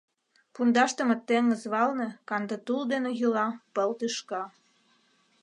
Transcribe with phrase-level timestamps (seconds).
[0.53, 4.43] Пундашдыме теҥыз валне канде тул дене йӱла пыл тӱшка.